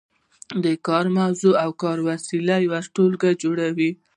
د 0.63 0.65
کار 0.87 1.05
موضوع 1.17 1.53
او 1.63 1.69
کاري 1.81 2.01
وسایل 2.09 2.47
یوه 2.65 2.79
ټولګه 2.95 3.29
جوړوي. 3.41 3.91